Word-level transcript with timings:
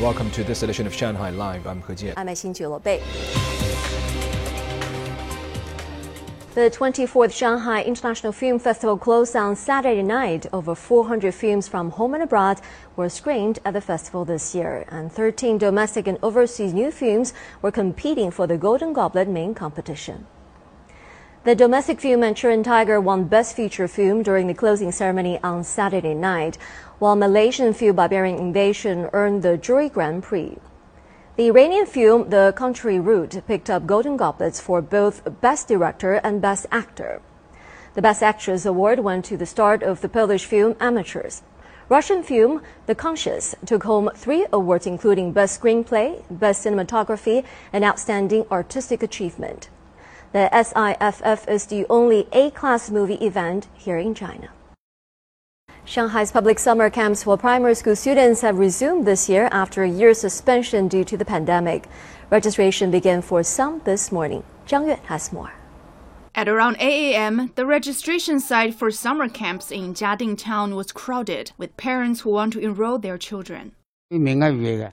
Welcome 0.00 0.30
to 0.30 0.44
this 0.44 0.62
edition 0.62 0.86
of 0.86 0.94
Shanghai 0.94 1.30
Live. 1.30 1.66
I'm 1.66 1.82
He 1.82 1.92
Jian. 1.94 2.14
I'm 2.16 2.28
Xin 2.28 2.84
Bei. 2.84 3.00
The 6.54 6.70
24th 6.70 7.32
Shanghai 7.32 7.82
International 7.82 8.30
Film 8.30 8.60
Festival 8.60 8.96
closed 8.96 9.34
on 9.34 9.56
Saturday 9.56 10.02
night. 10.02 10.46
Over 10.52 10.76
400 10.76 11.34
films 11.34 11.66
from 11.66 11.90
home 11.90 12.14
and 12.14 12.22
abroad 12.22 12.60
were 12.94 13.08
screened 13.08 13.58
at 13.64 13.74
the 13.74 13.80
festival 13.80 14.24
this 14.24 14.54
year, 14.54 14.84
and 14.88 15.10
13 15.10 15.58
domestic 15.58 16.06
and 16.06 16.16
overseas 16.22 16.72
new 16.72 16.92
films 16.92 17.34
were 17.60 17.72
competing 17.72 18.30
for 18.30 18.46
the 18.46 18.56
Golden 18.56 18.92
Goblet 18.92 19.26
main 19.26 19.52
competition. 19.52 20.28
The 21.48 21.54
domestic 21.54 21.98
film 21.98 22.20
Manchurian 22.20 22.62
Tiger 22.62 23.00
won 23.00 23.24
Best 23.24 23.56
Feature 23.56 23.88
Film 23.88 24.22
during 24.22 24.48
the 24.48 24.52
closing 24.52 24.92
ceremony 24.92 25.40
on 25.42 25.64
Saturday 25.64 26.12
night, 26.12 26.58
while 26.98 27.16
Malaysian 27.16 27.72
film 27.72 27.96
Barbarian 27.96 28.36
Invasion 28.36 29.08
earned 29.14 29.42
the 29.42 29.56
Jury 29.56 29.88
Grand 29.88 30.22
Prix. 30.22 30.58
The 31.36 31.46
Iranian 31.46 31.86
film 31.86 32.28
The 32.28 32.52
Contrary 32.54 33.00
Route 33.00 33.40
picked 33.46 33.70
up 33.70 33.86
Golden 33.86 34.18
Goblets 34.18 34.60
for 34.60 34.82
both 34.82 35.22
Best 35.40 35.68
Director 35.68 36.20
and 36.22 36.42
Best 36.42 36.66
Actor. 36.70 37.22
The 37.94 38.02
Best 38.02 38.22
Actress 38.22 38.66
award 38.66 38.98
went 38.98 39.24
to 39.24 39.38
the 39.38 39.46
start 39.46 39.82
of 39.82 40.02
the 40.02 40.08
Polish 40.10 40.44
film 40.44 40.76
Amateurs. 40.78 41.40
Russian 41.88 42.22
film 42.22 42.60
The 42.84 42.94
Conscience 42.94 43.54
took 43.64 43.84
home 43.84 44.10
three 44.14 44.44
awards 44.52 44.86
including 44.86 45.32
Best 45.32 45.62
Screenplay, 45.62 46.22
Best 46.28 46.66
Cinematography, 46.66 47.42
and 47.72 47.84
Outstanding 47.84 48.44
Artistic 48.50 49.02
Achievement. 49.02 49.70
The 50.32 50.50
SIFF 50.52 51.48
is 51.48 51.66
the 51.66 51.86
only 51.88 52.28
A-class 52.32 52.90
movie 52.90 53.14
event 53.14 53.66
here 53.74 53.96
in 53.96 54.14
China. 54.14 54.50
Shanghai's 55.86 56.30
public 56.30 56.58
summer 56.58 56.90
camps 56.90 57.22
for 57.22 57.38
primary 57.38 57.74
school 57.74 57.96
students 57.96 58.42
have 58.42 58.58
resumed 58.58 59.06
this 59.06 59.26
year 59.30 59.48
after 59.52 59.82
a 59.82 59.88
year's 59.88 60.18
suspension 60.18 60.86
due 60.86 61.04
to 61.04 61.16
the 61.16 61.24
pandemic. 61.24 61.88
Registration 62.28 62.90
began 62.90 63.22
for 63.22 63.42
some 63.42 63.80
this 63.86 64.12
morning. 64.12 64.44
Zhang 64.66 64.86
Yue 64.86 64.98
has 65.06 65.32
more. 65.32 65.52
At 66.34 66.46
around 66.46 66.76
8 66.78 67.14
a.m., 67.14 67.52
the 67.54 67.64
registration 67.64 68.38
site 68.38 68.74
for 68.74 68.90
summer 68.90 69.30
camps 69.30 69.70
in 69.70 69.94
Jiading 69.94 70.36
town 70.36 70.76
was 70.76 70.92
crowded 70.92 71.52
with 71.56 71.74
parents 71.78 72.20
who 72.20 72.30
want 72.30 72.52
to 72.52 72.58
enroll 72.58 72.98
their 72.98 73.16
children. 73.16 73.72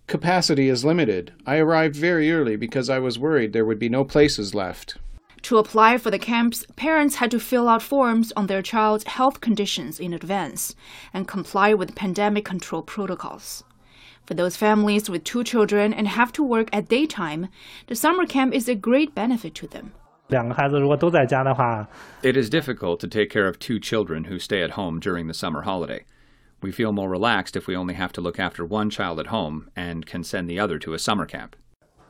Capacity 0.08 0.70
is 0.70 0.86
limited. 0.86 1.34
I 1.46 1.58
arrived 1.58 1.96
very 1.98 2.32
early 2.32 2.56
because 2.56 2.90
I 2.90 3.00
was 3.00 3.20
worried 3.20 3.52
there 3.52 3.66
would 3.66 3.80
be 3.80 3.90
no 3.90 4.06
places 4.06 4.56
left. 4.56 4.98
To 5.46 5.60
apply 5.60 6.00
for 6.00 6.10
the 6.10 6.18
camps, 6.18 6.66
parents 6.76 7.18
had 7.18 7.30
to 7.30 7.40
fill 7.40 7.70
out 7.70 7.84
forms 7.84 8.34
on 8.36 8.48
their 8.48 8.64
child's 8.64 9.04
health 9.04 9.42
conditions 9.42 10.00
in 10.00 10.12
advance 10.12 10.74
and 11.14 11.28
comply 11.28 11.72
with 11.72 11.94
pandemic 11.94 12.44
control 12.44 12.82
protocols. 12.82 13.64
For 14.26 14.34
those 14.34 14.58
families 14.58 15.08
with 15.08 15.24
two 15.24 15.44
children 15.44 15.94
and 15.94 16.08
have 16.08 16.34
to 16.34 16.42
work 16.42 16.70
at 16.74 16.90
daytime, 16.90 17.50
the 17.86 17.94
summer 17.94 18.26
camp 18.26 18.56
is 18.56 18.68
a 18.68 18.74
great 18.74 19.14
benefit 19.14 19.54
to 19.54 19.68
them. 19.68 19.94
It 22.24 22.36
is 22.36 22.50
difficult 22.50 23.00
to 23.02 23.08
take 23.08 23.30
care 23.30 23.48
of 23.48 23.60
two 23.60 23.80
children 23.80 24.24
who 24.24 24.40
stay 24.40 24.64
at 24.64 24.72
home 24.72 25.00
during 25.00 25.28
the 25.28 25.36
summer 25.36 25.62
holiday. 25.62 26.06
We 26.64 26.72
feel 26.72 26.92
more 26.92 27.08
relaxed 27.08 27.56
if 27.56 27.68
we 27.68 27.76
only 27.76 27.94
have 27.94 28.14
to 28.14 28.22
look 28.22 28.40
after 28.40 28.66
one 28.66 28.90
child 28.90 29.20
at 29.20 29.28
home 29.28 29.70
and 29.76 30.08
can 30.08 30.24
send 30.24 30.50
the 30.50 30.60
other 30.60 30.80
to 30.80 30.96
a 30.96 31.00
summer 31.00 31.28
camp. 31.28 31.56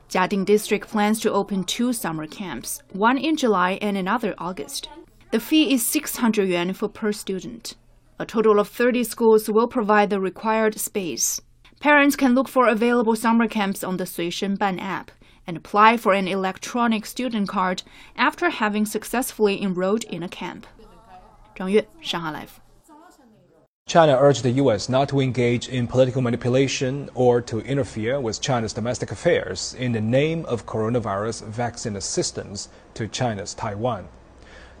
Jiading 0.08 0.44
District 0.44 0.86
plans 0.88 1.20
to 1.20 1.32
open 1.32 1.64
two 1.64 1.92
summer 1.92 2.26
camps, 2.26 2.80
one 2.92 3.18
in 3.18 3.36
July 3.36 3.72
and 3.82 3.96
another 3.96 4.34
August. 4.38 4.88
The 5.32 5.40
fee 5.40 5.74
is 5.74 5.84
600 5.86 6.48
yuan 6.48 6.72
for 6.74 6.88
per 6.88 7.10
student. 7.10 7.74
A 8.18 8.24
total 8.24 8.60
of 8.60 8.68
30 8.68 9.02
schools 9.02 9.50
will 9.50 9.66
provide 9.66 10.10
the 10.10 10.20
required 10.20 10.78
space. 10.78 11.40
Parents 11.80 12.14
can 12.14 12.34
look 12.34 12.48
for 12.48 12.68
available 12.68 13.16
summer 13.16 13.48
camps 13.48 13.82
on 13.82 13.96
the 13.96 14.04
Suishen 14.04 14.56
Ban 14.56 14.78
app 14.78 15.10
and 15.46 15.56
apply 15.56 15.96
for 15.96 16.12
an 16.12 16.28
electronic 16.28 17.04
student 17.04 17.48
card 17.48 17.82
after 18.16 18.48
having 18.48 18.86
successfully 18.86 19.60
enrolled 19.60 20.04
in 20.04 20.22
a 20.22 20.28
camp. 20.28 20.66
Zhang 21.56 21.72
Yue, 21.72 21.82
Shanghai 22.00 22.30
Live. 22.30 22.60
China 23.88 24.16
urged 24.18 24.42
the 24.42 24.50
U.S. 24.50 24.88
not 24.88 25.08
to 25.10 25.20
engage 25.20 25.68
in 25.68 25.86
political 25.86 26.20
manipulation 26.20 27.08
or 27.14 27.40
to 27.42 27.60
interfere 27.60 28.18
with 28.18 28.40
China's 28.40 28.72
domestic 28.72 29.12
affairs 29.12 29.76
in 29.78 29.92
the 29.92 30.00
name 30.00 30.44
of 30.46 30.66
coronavirus 30.66 31.44
vaccine 31.44 31.94
assistance 31.94 32.68
to 32.94 33.06
China's 33.06 33.54
Taiwan. 33.54 34.08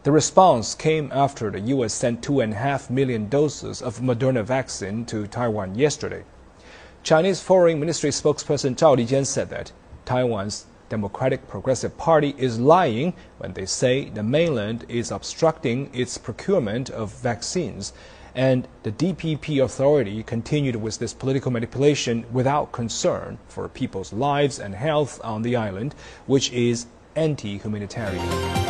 The 0.02 0.10
response 0.10 0.74
came 0.74 1.12
after 1.14 1.52
the 1.52 1.60
U.S. 1.60 1.94
sent 1.94 2.20
2.5 2.20 2.90
million 2.90 3.28
doses 3.28 3.80
of 3.80 4.00
Moderna 4.00 4.42
vaccine 4.42 5.04
to 5.04 5.28
Taiwan 5.28 5.76
yesterday. 5.76 6.24
Chinese 7.04 7.40
Foreign 7.40 7.78
Ministry 7.78 8.10
spokesperson 8.10 8.74
Zhao 8.74 8.96
Lijian 8.96 9.24
said 9.24 9.50
that 9.50 9.70
Taiwan's 10.04 10.66
Democratic 10.88 11.46
Progressive 11.46 11.96
Party 11.96 12.34
is 12.38 12.58
lying 12.58 13.14
when 13.38 13.52
they 13.52 13.66
say 13.66 14.08
the 14.08 14.24
mainland 14.24 14.84
is 14.88 15.12
obstructing 15.12 15.90
its 15.94 16.18
procurement 16.18 16.90
of 16.90 17.14
vaccines 17.14 17.92
and 18.36 18.68
the 18.82 18.92
DPP 18.92 19.64
authority 19.64 20.22
continued 20.22 20.76
with 20.76 20.98
this 20.98 21.14
political 21.14 21.50
manipulation 21.50 22.26
without 22.30 22.70
concern 22.70 23.38
for 23.48 23.66
people's 23.66 24.12
lives 24.12 24.60
and 24.60 24.74
health 24.74 25.18
on 25.24 25.40
the 25.40 25.56
island, 25.56 25.94
which 26.26 26.52
is 26.52 26.86
anti 27.16 27.56
humanitarian. 27.56 28.65